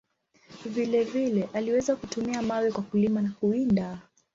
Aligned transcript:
Vile 0.65 1.03
vile, 1.03 1.49
aliweza 1.53 1.95
kutumia 1.95 2.41
mawe 2.41 2.71
kwa 2.71 2.83
kulima 2.83 3.21
na 3.21 3.29
kuwinda. 3.31 3.99